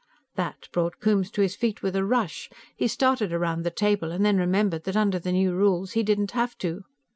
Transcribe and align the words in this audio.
That 0.33 0.67
brought 0.71 0.99
Coombes 0.99 1.29
to 1.29 1.43
his 1.43 1.55
feet 1.55 1.83
with 1.83 1.95
a 1.95 2.03
rush. 2.03 2.49
He 2.75 2.87
started 2.87 3.31
around 3.31 3.61
the 3.61 3.69
table 3.69 4.11
and 4.11 4.25
then 4.25 4.37
remembered 4.37 4.83
that 4.85 4.97
under 4.97 5.19
the 5.19 5.31
new 5.31 5.53
rules 5.53 5.91
he 5.91 6.01
didn't 6.01 6.31
have 6.31 6.57
to. 6.57 6.85